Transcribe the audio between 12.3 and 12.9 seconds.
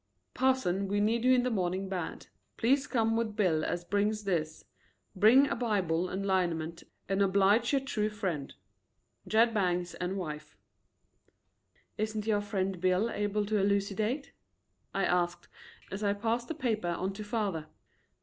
friend